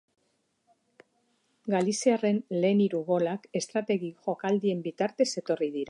Galiziarren 1.75 2.41
lehen 2.63 2.81
hiru 2.87 3.05
golak 3.13 3.47
estrategi 3.63 4.11
jokaldien 4.31 4.85
bitartez 4.91 5.33
etorri 5.45 5.69
dira. 5.71 5.79